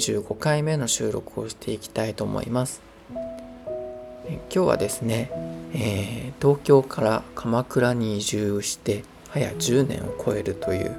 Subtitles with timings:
[0.00, 2.80] 25回目の収録をしていきたいと思います。
[4.24, 5.30] 今日はですね、
[5.74, 10.96] えー東京から鎌倉に移住して早10年を超えるという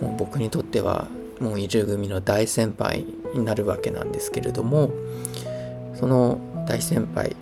[0.00, 1.08] もう僕にとっては
[1.40, 3.04] もう移住組の大先輩
[3.34, 4.92] になるわけなんですけれども
[5.96, 6.38] その
[6.68, 7.34] 大先輩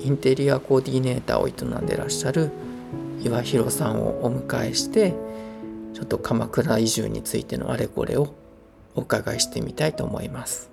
[0.00, 2.50] インテリアコーディネーターを営んでらっしゃる
[3.22, 5.12] 岩弘さんをお迎えして
[5.92, 8.34] ちょっと鎌倉移住についてのあれこれを
[9.00, 10.70] お伺いしてみたいと思います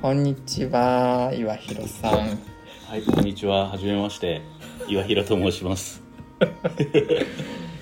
[0.00, 2.12] こんにちは岩弘さん
[2.88, 3.70] はい、こんにちは。
[3.70, 4.42] はじめまして。
[4.86, 6.02] 岩平と申します。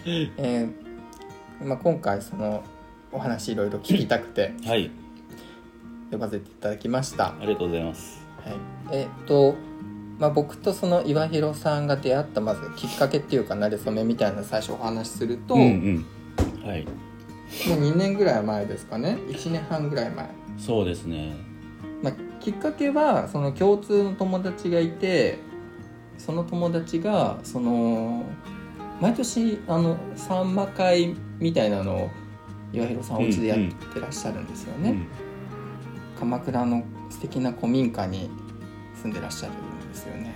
[0.07, 0.73] えー
[1.65, 2.63] まあ、今回その
[3.11, 4.93] お話いろいろ聞きたくてはい、
[6.13, 8.25] 呼ばせていただきましたありがとうございます。
[8.45, 9.57] はい、えっ、と、
[10.21, 16.69] まあ、僕とその岩弘さんが出会ったまずきっかけっていうか馴れ初めみたいな最初お話しすると、うんうん。
[16.69, 16.91] はい、も
[17.77, 19.17] う2年ぐらい前ですかね。
[19.29, 21.35] 1年半ぐらい前、そうですね。
[22.03, 25.39] まあ、きっかけはその共通の友達がいて
[26.19, 28.25] その友達がその
[29.01, 32.11] 毎年あのさんま会みたいなのを
[32.73, 33.59] 岩弘さんお家でやっ
[33.93, 35.07] てらっしゃるんですよね、うん、
[36.19, 38.31] 鎌倉の素敵な古民家に
[39.03, 39.55] 住んでらっしゃる。
[39.55, 40.35] んですよね。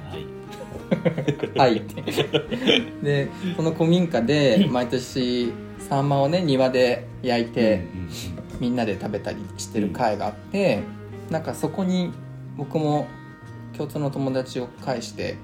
[1.57, 1.77] はい、 はい。
[1.79, 2.03] って
[3.03, 7.87] でその古民家で毎年サンマをね庭で焼いて
[8.61, 10.83] みんなで食べたりしてる会があって
[11.31, 12.13] なんかそこに
[12.57, 13.07] 僕も
[13.77, 15.37] 共通の友達を介して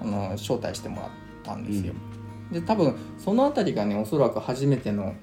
[0.00, 1.10] あの招待してもらっ
[1.42, 1.92] たんですよ、
[2.52, 5.14] で多分その辺りがねおそらく初めての。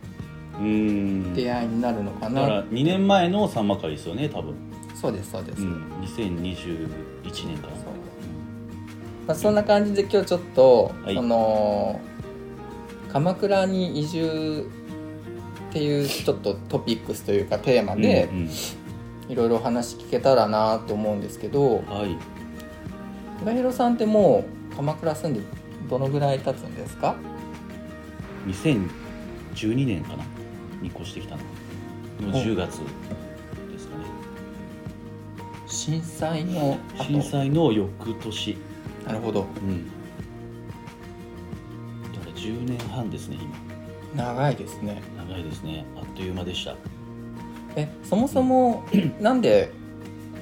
[0.59, 4.53] 出会いになるのかな、だから2年前のさんま会ですよね、多分。
[4.93, 7.80] そうですそうです、うん、2021年かな。
[9.31, 11.15] まあ、そんな感じで今日ちょっと、はい。
[11.15, 12.01] その
[13.13, 14.69] 鎌倉に移住
[15.69, 18.49] っていうちょっとトピックスというかテーマでうん
[19.29, 22.17] いろいろお話聞けたらなと思うんですけどうん、はい、
[23.41, 24.43] 岩弘さんっても
[24.73, 25.41] う鎌倉住んで
[25.89, 27.15] どのぐらい経つんですか
[28.47, 30.25] ？2012年かな？
[30.81, 32.31] に越してきたの。
[32.33, 34.05] の10月ですかね。
[35.67, 37.03] 震災の後。
[37.05, 38.57] 震災の翌年。
[39.05, 39.87] なるほどうん。
[42.13, 44.23] だから10年半ですね、今。
[44.25, 45.85] 長いですね長いですね。
[45.97, 46.75] あっという間でした。
[47.75, 48.83] えそもそも
[49.19, 49.71] なんで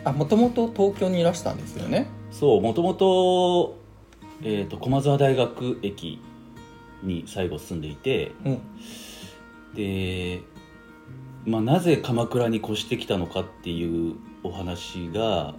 [0.03, 2.07] あもともと東京にいらしたんですよね？
[2.31, 3.77] そうもともと,、
[4.41, 6.21] えー、と駒沢大学駅
[7.03, 8.61] に最後住んでいてうん
[9.75, 10.41] で、
[11.45, 15.53] まあ、なぜ鎌倉に越してきたのかっていうお話が、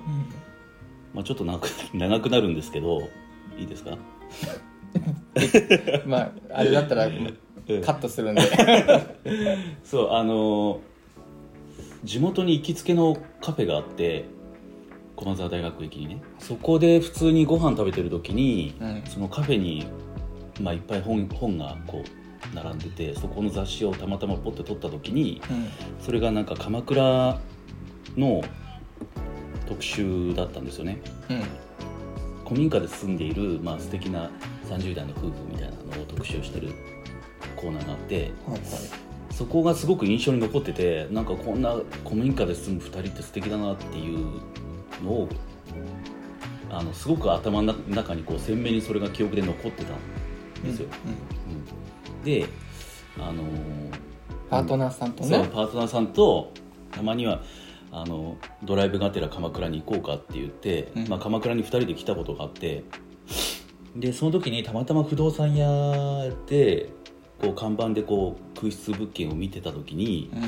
[1.14, 3.08] まあ、ちょっと長く長くなるんですけど
[3.58, 3.96] いいですか？
[6.06, 7.08] まああれだったら
[7.84, 8.42] カットするんで。
[9.84, 10.80] そうあの
[12.04, 14.24] 地元に行きつけのカフェがあって
[15.16, 16.22] 駒沢大学駅にね。
[16.38, 19.86] そこで普通にご飯食べてる時に、うんそのカフェに、
[20.60, 25.68] まあ、いっぱい本本がこう並んでてそこの雑誌をたまたまポッて取った時にうん。
[26.02, 27.38] それがなんか鎌倉
[28.16, 28.40] の
[29.70, 31.00] 特集だったんですよね。
[31.30, 31.42] うん。
[32.44, 34.30] 古民家で住んでいる、まあ素敵な
[34.68, 36.72] 30代の夫婦みたいなのを特集してる
[37.56, 38.60] コーナーがあってはいはい。
[39.32, 44.18] そこがすごく印象に残っててなんかこんな古民家で住む2人って素敵だなっていう
[45.02, 45.28] のを
[46.68, 49.94] あのすごく頭の中にこう鮮明にそれが記憶で残ってた
[50.60, 52.46] んですよ、うんうんで
[53.18, 54.10] あのー
[54.50, 56.52] パートナーさんとそうねパートナーさんと
[56.90, 57.40] たまには
[57.92, 61.08] あのドライブがてら鎌倉に行こうかって言って、うん。
[61.08, 62.84] まあ、鎌倉に2人で来たことがあって
[63.96, 66.90] でその時にたまたま不動産屋で
[67.40, 70.42] こう看板でこう空室物件を見てた時にうん。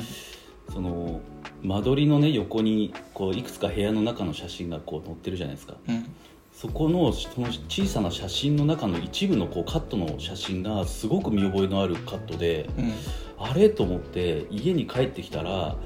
[0.73, 1.21] その
[1.63, 5.75] 間取りのね横にこういくつか部屋の中の写真がこう載ってるじゃないですか。
[5.89, 6.07] うん。
[6.53, 12.93] そこのその小さな写真の中の一部のこうカットの写真がすごく見覚えのあるカットでうん。
[13.39, 13.71] あれ？
[13.71, 15.77] と思って家に帰ってきたら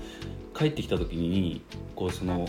[0.56, 1.62] 帰ってきた時に
[1.94, 2.48] こうその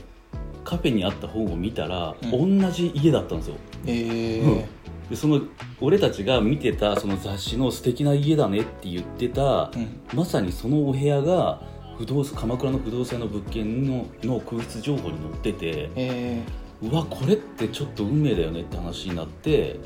[0.63, 3.55] カフェにあった本を見たら、う同じ家だったんですよ。
[3.85, 4.65] ええうん。
[5.09, 5.41] でその
[5.79, 9.99] 俺たちが見てたその雑誌の素敵な家だねって言ってた、うん。
[10.13, 11.61] まさにそのお部屋が
[11.97, 16.43] 不動産鎌倉の不動産の物件のの空室情報に載っててえ
[16.81, 19.79] うわこれってちょっと運命だよねって話になって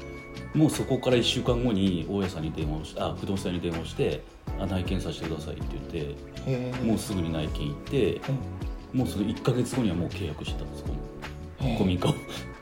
[0.54, 4.22] もうそこから1週間後に大家さんに電話をしあ不動産屋に電話をして
[4.60, 6.16] あ内見させてくださいって言って
[6.48, 6.86] ええ。
[6.86, 8.22] もうすぐに内見行って
[8.94, 10.96] もうその1か月後にはもう契約してたんですこの
[11.62, 11.78] ええ。
[11.78, 12.14] 古民家を。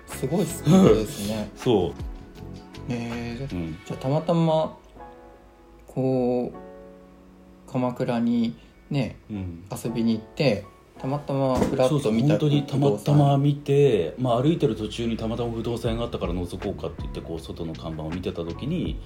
[0.08, 1.50] すごいスピードですね。
[1.56, 1.94] そ
[2.90, 3.38] え。
[3.42, 4.78] えう、うん、じゃあたまたま
[5.88, 8.56] こう鎌倉に
[8.90, 9.66] ねうん。
[9.72, 10.66] 遊びに行って
[11.00, 19.00] たまたまフラそうそうッと見た本当にたまたま見て、まあ、歩いてる途中にたまたま不動産屋があったから覗こうかって言ってこう外の看板を見てた時に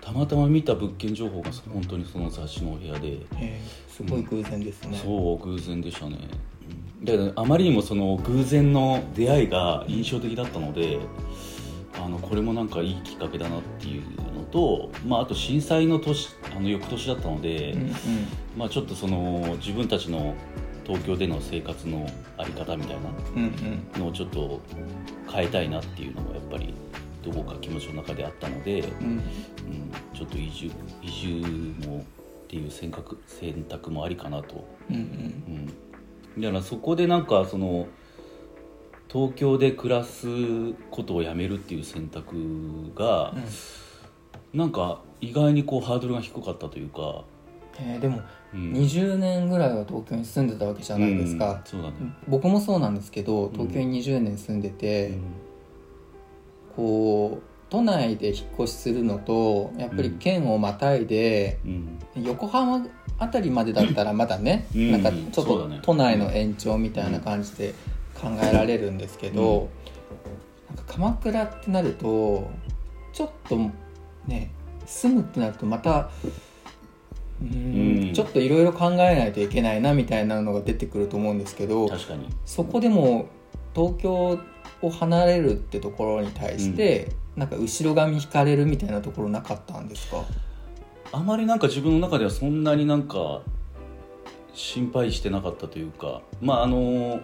[0.00, 6.16] たまたま見た物件情報が本当にその雑誌のお部屋で、えーすごい偶然ですね、そう偶然でしたね。
[7.00, 7.04] うん。
[7.04, 10.98] だからあまりにもその偶然の出会いが印象的だったので
[11.94, 14.02] あのこれもなんかいいきっかけだなっていう
[14.34, 17.92] のと、まあ、あと震災の年あの翌年だったので、うんうん。
[18.56, 20.34] まあ、ちょっとその自分たちの
[20.84, 23.42] 東京での生活のあり方みたいなうん
[23.94, 24.00] うん。
[24.00, 24.60] のをちょっと
[25.30, 26.74] 変えたいなっていうのがやっぱり
[27.22, 29.06] どこか気持ちの中であったので、うん。
[29.06, 29.22] うん、
[30.12, 30.70] ちょっと移住
[31.02, 32.02] 移住もっ
[32.48, 35.70] ていう選択選択もありかなと、うんうん。
[36.36, 37.86] うん、だからそこでなんかその
[39.12, 40.26] 東京で暮らす
[40.90, 43.34] ことをやめるっていう選択が、
[44.54, 47.24] なんか意外にこうハードルが低かったというか、
[47.78, 48.20] えーでも
[48.54, 48.72] うん。
[48.72, 51.92] 20年ぐらいは東京に住んでたわけじゃないですうんうだね、
[52.28, 55.12] 僕もそうなんですけど東京に20年住んでて、
[56.76, 61.98] こう都内で引っ越しするのとやっぱり県をまたいで、うん。
[62.22, 62.86] 横浜
[63.18, 64.92] あたりまでだったらまだね、うん。
[64.92, 67.74] なんかちょっと都内の延長みたいな感じで
[68.14, 69.70] 考えられるんですけど、
[70.68, 72.50] なんか鎌倉ってなると
[73.12, 73.58] ちょっと
[74.26, 74.50] ね
[74.84, 76.10] 住むってなるとまた
[77.42, 78.08] うーん。
[78.08, 78.12] うん。
[78.14, 82.28] ちょっといろいろ考えないといけないなみたいなのが出てくると思うんですけど確かに。
[82.44, 83.26] そこでも
[83.74, 84.38] 東京
[84.82, 90.24] を離れるってところに対して、なんか後ろ髪引かれるみたいなところなかったんですか？
[91.12, 93.42] あまりなんか自分の中ではそんなになんか
[94.52, 97.20] 心配してなかったというかまああの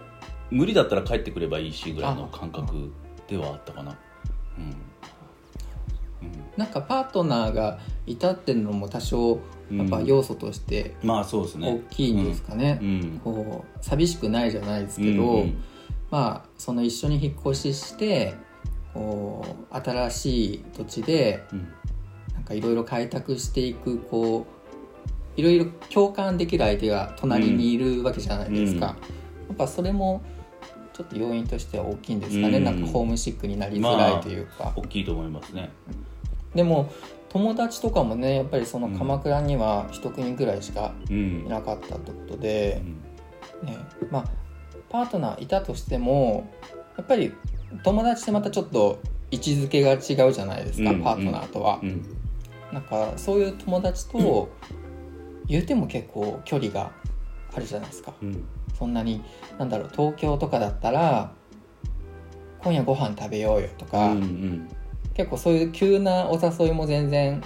[0.49, 2.91] 無理だったら帰ってくればいいしぐらいの感覚
[3.27, 3.97] ではあったかな。
[4.57, 4.75] うん、うん
[6.57, 9.39] なんかパートナーがいたっていうのも多少
[9.71, 11.81] やっぱ要素としてまあそうですね。
[11.89, 13.21] 大きいんですかね、うん。
[13.23, 15.45] こう寂しくないじゃないですけど、
[16.09, 18.35] まあその一緒に引っ越しして
[18.93, 21.67] こう新しい土地でうん。
[22.33, 24.47] なんかいろいろ開拓していくこ
[25.37, 28.81] ういろいろ共感できる相手が隣にいるわけじゃないですか、うん。
[28.81, 28.95] や
[29.53, 30.21] っぱそれも
[30.99, 32.63] ちょっと要因としては大きいんですかね、うん。
[32.65, 35.69] なんかホームシックになりづらいというか、大きいと思いますね。
[36.53, 36.91] でも
[37.29, 41.45] 友達とかもねやっぱりその鎌倉には一組ぐらいしかうん。
[41.45, 42.81] いなかったってことで
[43.61, 43.67] う、ん。
[43.69, 43.77] ね、
[44.11, 44.25] まあ
[44.89, 46.51] パートナーいたとしても
[46.97, 47.31] やっぱり
[47.85, 48.99] 友達ってまたちょっと
[49.31, 51.01] 位置づけが違うじゃないですか、うん。
[51.01, 51.79] パートナーとは。
[51.81, 51.85] う。
[51.85, 52.03] ん。
[52.73, 54.49] なんかそういう友達と
[55.47, 56.91] 言うても結構距離が
[57.55, 58.11] あるじゃないですか。
[58.21, 58.43] うん
[58.79, 59.21] そんなに
[59.57, 61.31] なんだろう東京とかだったら
[62.63, 64.67] 今夜ご飯食べようよとうか、ん。
[65.13, 67.41] 結構そういう急なお誘いも全然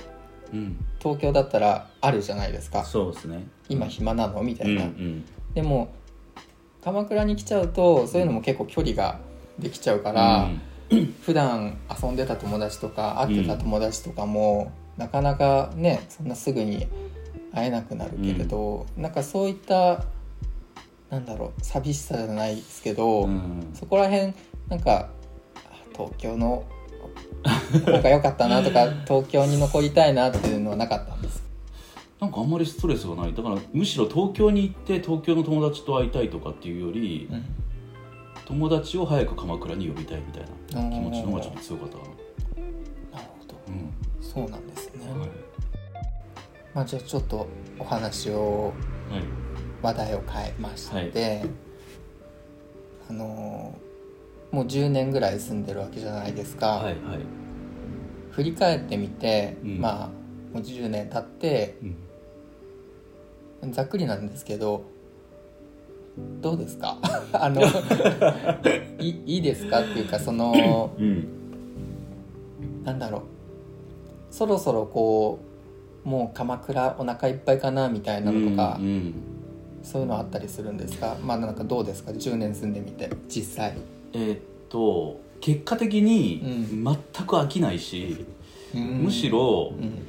[0.53, 0.77] うん。
[0.99, 2.83] 東京だったらあるじゃないですか。
[2.85, 3.45] そうですね。
[3.67, 4.41] 今暇なの？
[4.41, 5.89] みたうんいな、うんでも
[6.83, 9.19] 鎌倉に来ちゃうとそういうのも結構距離が
[9.59, 10.49] できちゃうから、
[11.23, 16.87] 普段遊んでた友達とか会ってた友達とかも、なかなかねそんなすぐに
[17.53, 20.03] 会えなくなるけれど、なんかそういった
[21.13, 23.69] なんだろう寂しさじゃないですけど、うん。
[23.75, 24.33] そこら辺
[24.67, 25.09] なんか
[25.55, 25.59] あ
[25.93, 26.63] 東京の
[27.85, 31.43] 方が良かったなとか 東京に残りたいなっていうのはなかったんです
[32.19, 33.33] なんかあんまりストレスがない。
[33.35, 37.45] だからむしろ東京に行って東京の友達と会いたいとかっていうより、うん。
[38.45, 42.09] 友達を早く鎌倉に呼びたいみたいな気持ちの方がちょっと強かったかな。
[43.19, 43.55] なるほど。
[43.67, 43.93] うん。
[44.19, 45.29] そうなんですね、はい。
[46.73, 48.73] まあ、じゃあちょっとお話を
[49.11, 49.52] はい
[49.83, 51.43] 話題を変えまして、
[53.09, 53.83] あのー
[54.55, 56.95] もう10年ぐらい住んでるわけじゃないですか、はいはい。
[58.29, 59.79] 振り返ってみて、うん。
[59.81, 60.07] まあ
[60.55, 61.75] もう10年経って
[63.63, 63.71] うん。
[63.71, 64.83] ざっくりなんですけど
[66.41, 66.99] どうですか？
[67.33, 67.63] あの
[69.01, 71.27] いいいですかっていうかそのうん。
[72.83, 73.21] なんだろう。
[74.29, 75.39] そろそろこ
[76.05, 79.13] うもう鎌倉お腹いっぱいかなみたいなのとか、うんうん
[79.83, 81.17] そういうのあったりするんですか？
[81.23, 83.77] まあなんかどうですか？10年住んでみて実際。
[84.13, 88.25] えーっと結果的にう全く飽きないし、
[88.73, 89.99] むしろうん。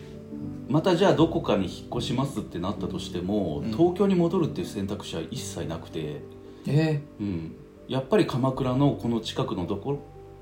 [0.69, 3.73] またじゃあどこかに引っ越しますってなったとしても、うん。
[3.73, 6.21] 東京に戻るっていう選択肢は一切なくて、
[6.67, 7.01] え？
[7.21, 7.53] うん、
[7.89, 9.99] やっぱり鎌倉のこの近くのところ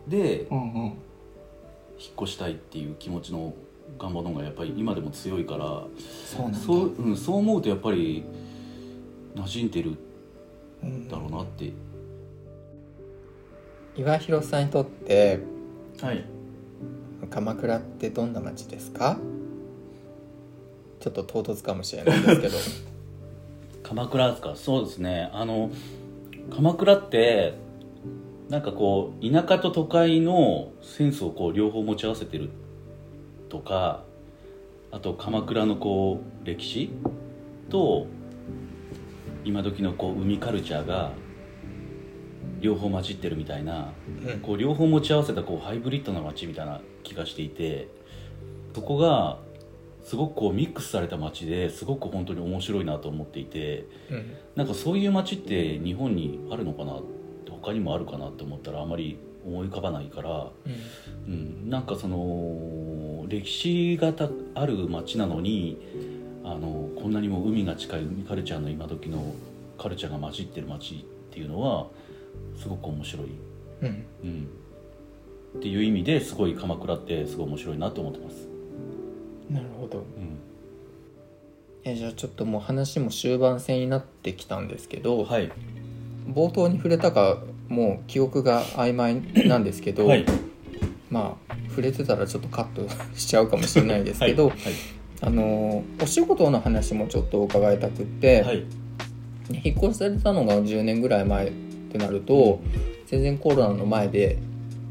[0.06, 0.84] でー、うんうん。
[1.98, 3.54] 引っ越したいっていう気持ちの
[3.98, 5.84] 願望の方がやっぱり今でも強いから
[6.26, 8.24] そうそう,、うん、そう思うとやっぱり
[9.34, 9.96] 馴染んでる
[10.82, 11.72] うんだろうなって、
[13.96, 15.40] 岩広さんにとって
[16.00, 16.24] はい。
[17.30, 19.18] 鎌倉ってどんな街ですか？
[21.00, 22.58] ちょっと唐突かもしれないですけど。
[23.82, 24.56] 鎌倉ですか？
[24.56, 25.30] そうですね。
[25.32, 25.70] あの
[26.50, 27.54] 鎌倉って
[28.48, 32.50] なんかこう田舎と都会のセンスをこう両方持ち合わせてる
[33.48, 34.02] とか
[34.90, 36.90] あと鎌倉のこう歴史
[37.70, 38.06] と
[39.44, 41.12] 今時のこう海カルチャーが
[42.60, 43.92] 両方混じってるみたいな
[44.24, 44.40] うん。
[44.40, 47.88] こう両方持ち合わせたこうハイブリッドな街みたいな気がしていて
[48.74, 49.38] そこが
[50.04, 54.36] すごくこうミックスされた街ですごく本当に面白いなと思っていてうん。
[54.56, 57.00] なんかそういう街って日本にあるのかな
[57.62, 60.50] 他にもあるかなって思ったらあまり思い浮かばないから、
[61.26, 65.78] うん、なんかその歴史がたある街なのに
[66.44, 69.34] あのこんなにも海が近い海カルチャーの今時の
[69.78, 70.98] カルチャーが混じってる街っ
[71.32, 71.86] ていうのは
[72.60, 73.26] すごく面白い、
[73.82, 74.04] うん。
[74.24, 74.48] うん、
[75.58, 78.48] っていう意味ですごい鎌倉ってすごい面白いなと思ってます。
[79.50, 79.98] なるほど。
[79.98, 80.04] うん。
[81.84, 85.50] えじゃあちょっともう話も終盤戦になってきたんですけど、はい、
[86.28, 90.26] 冒頭に触れたかもう記憶が曖昧なんですけど、はい。
[91.10, 94.58] まあ触れてたらちょっとカットしちゃうかもしれないですけど、はい
[95.22, 98.64] あのお仕事の話もちょっと伺いたくって、はい。
[99.64, 101.50] 引っ越されたのが10年ぐらい前っ
[101.90, 102.60] てなると
[103.06, 104.38] 全然コロナの前で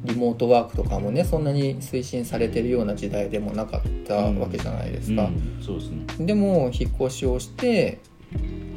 [0.03, 5.23] リモートワークとかもねそんなに推進されてるような時代でもなかったわけじゃないですか。
[5.23, 5.63] うん。
[5.63, 6.25] そうですね。
[6.25, 7.99] でも引っ越しをして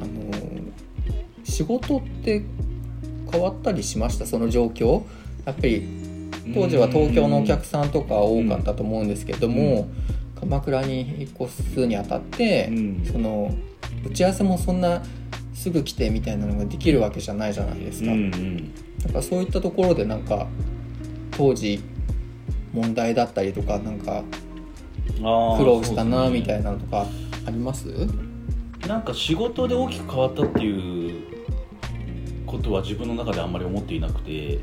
[0.01, 0.31] あの
[1.43, 2.43] 仕事って
[3.31, 4.25] 変わったりしました？
[4.25, 5.03] その状況？
[5.45, 5.87] やっぱり
[6.53, 9.87] 当時は東京のお客さんとか多かったと思うんですけども、
[10.39, 13.05] 鎌倉に引っ越すにあたって、うん。
[13.05, 13.55] その
[14.05, 15.01] 打ち合わせもそんな
[15.53, 18.11] すぐ来てみたいなのができるわけじゃないじゃないですか。
[18.11, 18.73] うんうん。
[19.03, 20.47] なんかそういったところでなんか
[21.31, 21.79] 当時
[22.73, 24.23] 問題だったりとかなんか
[25.17, 27.05] 苦労したなみたいなのとか
[27.45, 27.87] あります？
[28.87, 31.23] なんか仕事で大きく変わったっていう
[32.45, 34.61] ことは自分の中であんまり思っていなくて、うん、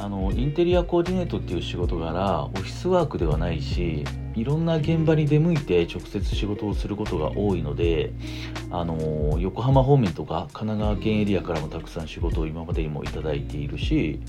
[0.00, 4.04] あのインテリアコーディネートっていう仕事柄オフィスワークではないし
[4.36, 8.12] いろんな現場に出向いて直接仕事をすることが多いので
[8.70, 14.20] あの横浜方面とか神奈川県エリアからもたくさん仕事を今までにもいただいているし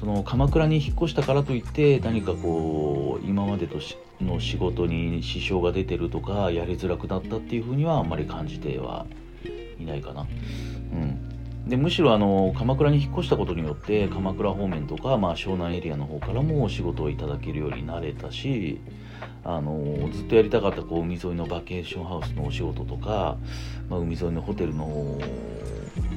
[0.00, 9.06] その鎌倉に引っ越したからといって何かこう今までとしの仕事に支障が出てるとかやりづらくなったっていうふうにはあんまり感じては
[9.78, 10.22] いないかな。
[10.22, 11.33] うん、
[11.66, 18.80] でむしろあの鎌倉に引っ越したことによって鎌倉方面とか、まあ、湘南エリアの方からもお仕事をいただけるようになれたし
[19.44, 23.38] あのずっとやりたかったこう海沿いのバケーションハウスのお仕事とか、
[23.88, 24.84] まあ、海沿いのホテルの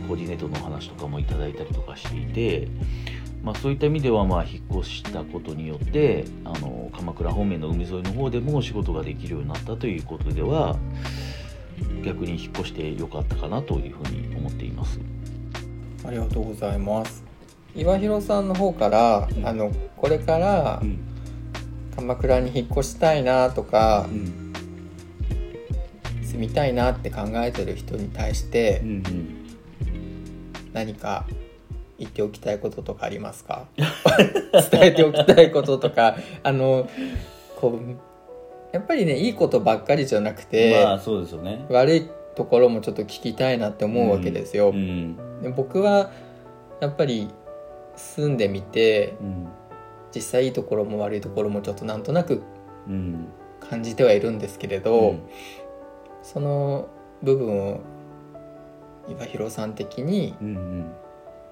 [0.07, 2.67] コーディネートの話とかもいただいたりとかしていて。
[3.43, 10.75] まあ、そういった意味ではまあ引っ越したことによってあの鎌倉方面の海沿いの方でもお仕事ができるようになったということでは
[12.03, 14.99] 逆に引っ越してよかったかなというふうに思っています。
[16.07, 17.23] ありがとうございます。
[17.75, 19.45] 岩弘さんの方から、うん。
[19.45, 20.99] あのこれからうん。
[21.95, 24.53] 鎌倉に引っ越したいなとかうん。
[26.23, 29.03] 住みたいなって考えてる人に対してうんうん。
[30.73, 31.25] 何か
[31.99, 33.65] 言っておきたいこととかありますか？
[34.71, 36.15] 伝えておきたいこととか。
[36.43, 36.87] あの
[37.59, 37.95] こう
[38.73, 41.65] やっぱりねいいことばっかりじゃなくて、まあそうですよね。
[41.69, 42.07] 悪い
[42.37, 44.69] ところもちょっと聞きたいなって思うわけですよ。
[44.69, 45.41] うん。
[45.41, 46.11] で僕は
[46.79, 47.29] やっぱり
[47.95, 49.47] 住んでみてうん。
[50.13, 52.43] 実際いいところも悪いところもちょっとなんとなく
[52.87, 53.27] うん。
[53.59, 55.15] 感じてはいるんですけれど、
[56.21, 56.87] その
[57.23, 57.79] 部分を
[59.09, 60.91] 岩弘さん的にうんうん。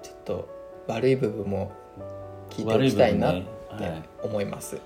[0.02, 0.48] ちょっと
[0.86, 1.72] 悪い部分も
[2.50, 3.42] 聞いておきたいなっ
[3.76, 4.80] てはい、思います。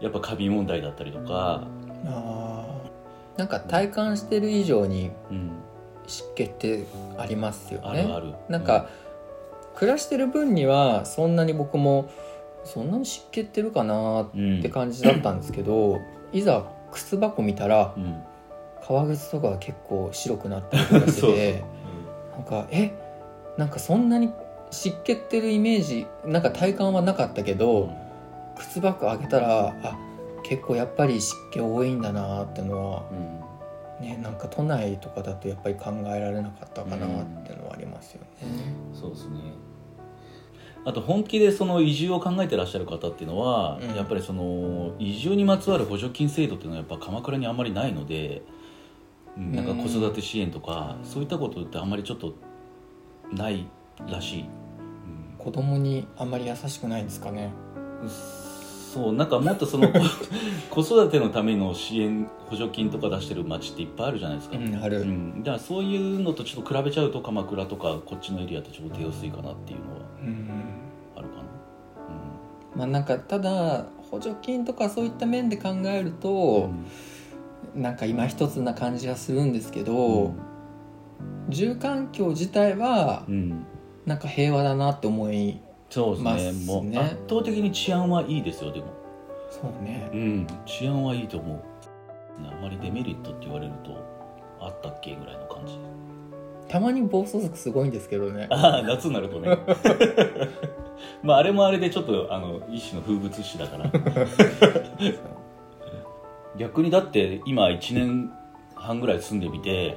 [0.00, 1.66] やっぱカビ問題だったりとか、
[2.04, 2.77] あー
[3.38, 5.52] なんか体感してる以上にうん、
[6.06, 6.84] 湿気って
[7.16, 8.00] ありますよね。
[8.00, 8.34] あるある。
[8.48, 8.88] なんか、
[9.76, 12.10] 暮らしてる分にはそんなに僕も
[12.64, 16.00] そんなに湿気ってるかなうん、って感じだったんですけど、
[16.32, 18.20] いざ靴箱見たらうん、
[18.84, 21.32] 革靴とかが結構白くなったりとかして そう。
[21.32, 21.62] て
[22.34, 22.92] なんかえ？
[23.56, 24.32] なんかそんなに
[24.70, 27.90] 湿気ってるイメージなんか体感はなかったけど、
[28.56, 29.96] 靴箱開けたらあ
[30.48, 34.06] 結構やっぱり湿気多いんだなってのはうん。
[34.06, 38.28] ねなんか都内とかだとやっぱり考えられなかったかなっていうのはありますよね。
[38.94, 39.40] そうですね。
[40.84, 43.94] あと本気でその移住を考えてらっしゃる方っていうのは、うん。
[43.94, 48.42] やっぱりその移住にまつわる補助金制度っていうのはやっぱ鎌倉にあんまりないので、
[49.36, 52.34] うんなんか子育て支援とか、そういったことってあんまりちょっと
[53.32, 53.68] ない
[54.10, 54.44] らしい、
[55.38, 57.52] 子供にあんまり優しくないんですかね。
[58.88, 59.88] うんそうなんかもっとその
[60.70, 70.48] 子育てのための支援補助金とか出してる町っていっぱいあるじゃないですか、うんある、うん、だからそういうのとちょっと比べちゃうと鎌倉とかこっちのエリアとちょっと手薄いかなっていうのはうん
[71.16, 71.42] あるかな、
[72.76, 76.12] まあなんかただ補助金とかそういった面で考えるうん。
[76.14, 76.70] と、
[77.74, 80.34] なんか今一つな感じがするんですけど、うん。
[81.50, 83.66] 住環境自体はうん。
[84.06, 86.30] なんか平和だなって思いそうですね。
[86.30, 86.98] ますね。
[86.98, 88.86] もう圧倒的に治安はいいですよでも。
[89.50, 90.10] そうね。
[90.12, 90.46] うん。
[90.66, 91.60] 治安はいいと思う。
[92.46, 93.96] あまりデメリットって言われると
[94.60, 95.78] あったっけぐらいの感じ。
[96.68, 98.46] たまに暴走族すごいんですけどね。
[98.50, 99.56] ああ夏になるとね。
[101.22, 103.90] まああれもあれでちょっとあの一種の風物詩だから。
[106.58, 108.30] 逆にだって今1年
[108.74, 109.96] 半ぐらい住んでみて。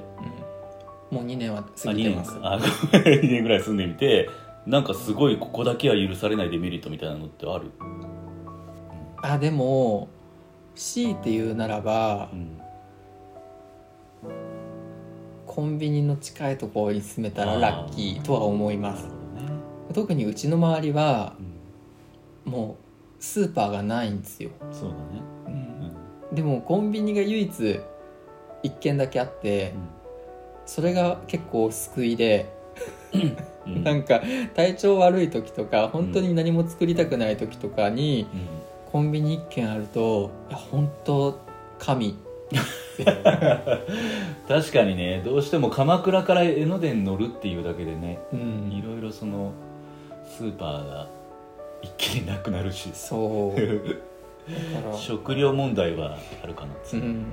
[1.12, 1.18] うん。
[1.18, 2.40] もう2年はあ過ぎてます。
[2.42, 4.30] あ2年ぐらい住んでみて
[4.65, 7.72] なんかすごいここだけは許されないデメリットみたいなのってある、
[9.24, 10.08] あでも
[10.75, 12.62] 強いて言うならばうん、
[15.48, 19.06] コンビニの近いところに住めたらラッキーとは思います。
[19.06, 19.12] ね、
[19.94, 21.51] 特にうちの周りはうん。
[22.46, 22.77] も
[23.20, 25.22] うスーパーがないんですよ、そうだね、
[26.30, 26.36] うん。
[26.36, 27.80] でもコンビニが唯一
[28.63, 29.74] 一軒だけあって
[30.65, 32.51] それが結構救いで
[33.65, 33.84] うん。
[33.84, 34.22] なんか
[34.56, 38.39] 体調悪い時とか本当に何も作りたくない時とかにうん。
[38.91, 41.39] コンビニ一軒あるといや本当
[41.80, 42.18] 神。
[44.48, 49.53] 確かにねどうしても鎌倉から江ノ電乗るっていうだけでねういんろいろその
[50.38, 51.08] スーパーが
[51.82, 52.89] 一気になくなるし。
[52.94, 53.62] そう。
[54.98, 57.25] 食料問題はあるかなうん。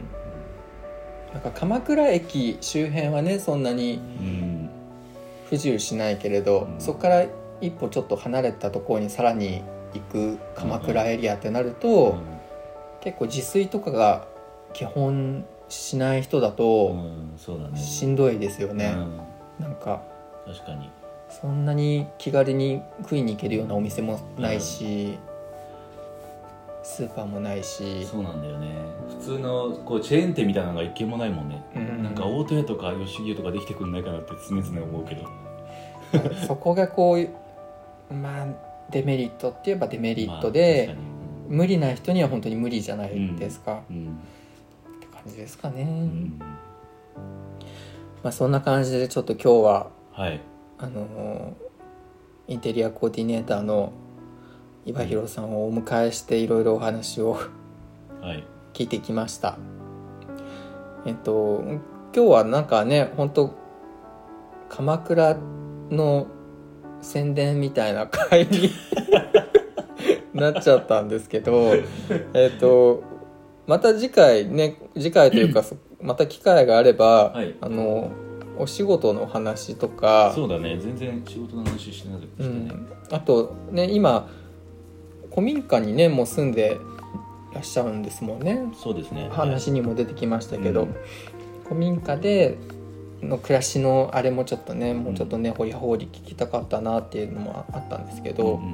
[1.32, 4.37] なんか鎌倉駅周辺はねそんなにうん
[5.48, 6.80] 不自由しないけれど、うん。
[6.80, 7.26] そこから
[7.60, 9.62] 一歩ちょっと離れたところにさらに
[9.94, 12.16] 行く鎌倉エリアってなると、
[13.00, 14.26] 結構自炊とかが
[14.72, 16.96] 基本しない人だうと
[17.74, 18.94] しんどいですよね、
[19.58, 19.64] うん。
[19.64, 20.02] なんか
[20.46, 20.90] 確かに。
[21.28, 25.18] そんなに気軽に食いに行けるようなお店もないし、
[26.88, 28.74] スーパーもないし、そうなんだよね。
[29.08, 32.02] 普通のこうチェーン店みたいなのが一軒もないもんね、うん。
[32.02, 35.28] なんか大戸屋とか吉牛とかできてくんないかなって常々思うけど。
[36.46, 38.46] そこがこうまあ
[38.90, 40.96] デメリットって言えばデメリットで、まあ
[41.48, 44.10] 無理な人には本当に無理じゃないですか、にっ
[45.00, 46.38] て感じですかね、うん、うん
[48.22, 50.40] まあそんな感じでちょっと今日ははい。
[50.78, 51.54] あの
[52.46, 53.92] インテリアコーディネーターの
[54.88, 57.38] 岩弘さんをお迎えしていろいろお話を
[58.22, 58.42] はい。
[58.72, 59.58] 聞いてきました。
[61.04, 61.62] えっと
[62.14, 63.54] 今日はなんかね本当
[64.70, 65.36] 鎌倉
[65.90, 66.26] の
[67.02, 68.70] 宣伝みたいな会に
[70.32, 71.74] なっちゃったんですけど
[72.34, 73.02] えっと
[73.66, 77.54] また次回ね次回というかそ また機会があれば、はい。
[77.60, 78.10] あの
[78.56, 80.78] お仕事の話とかそうだね。
[80.80, 84.28] 全然仕事の話してなかったうね、ん、あとね今
[85.38, 86.80] 古民家にねもう住んで
[87.52, 88.60] らっしゃるんですもんね。
[88.74, 89.28] そうですね。
[89.30, 90.94] 話にも出てきましたけど、うん。
[91.62, 92.58] 古民家で
[93.22, 98.72] の暮らしのあれもちょっとねもうちょっとねほりほり聞きたかったなっていうのもあったんですけど、うん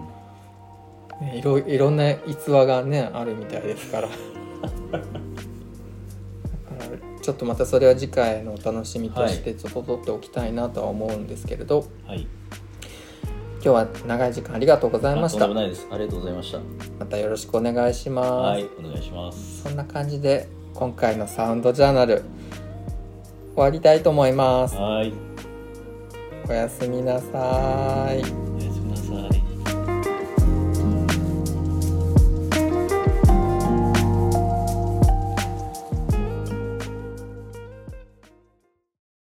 [1.20, 4.08] ねいろいろんな逸話がねあるみたいですから。
[4.08, 4.18] だか
[4.96, 5.00] ら
[7.20, 12.26] ちょっとまたそれは次回のお楽しみとしてちょっと取っておきたいなとは思うんですけれど、はい
[13.64, 15.46] 今日は長い時間ありがとうございました。
[15.46, 15.86] あとんでもないです。
[15.90, 16.58] ありがとうございました。
[16.98, 19.62] またよろしくお願いします、はいお願いします。
[19.62, 22.24] そんな感じで今回のサウンドジャーナル
[23.54, 24.76] 終わりたいと思います。
[24.76, 25.14] はい。
[26.46, 28.43] おやすみなさい